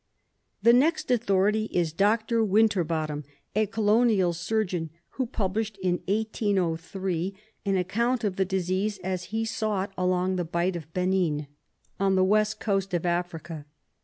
The 0.63 0.73
next 0.73 1.11
authority 1.11 1.65
is 1.65 1.93
Dr. 1.93 2.43
Winterbottom, 2.43 3.23
a 3.55 3.67
Colonial 3.67 4.33
Surgeon, 4.33 4.89
who 5.09 5.27
published, 5.27 5.77
in 5.83 5.99
1803, 6.07 7.35
an 7.67 7.77
account 7.77 8.23
of 8.23 8.35
the 8.35 8.43
disease 8.43 8.97
as 9.03 9.25
he 9.25 9.45
saw 9.45 9.83
it 9.83 9.91
along 9.95 10.37
the 10.37 10.43
Bight 10.43 10.75
of 10.75 10.91
Benin, 10.95 11.45
on 11.99 12.15
the 12.15 12.23
West 12.23 12.59
Coast 12.59 12.95
of 12.95 13.05
Africa. 13.05 13.67